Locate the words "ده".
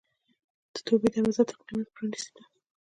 2.35-2.43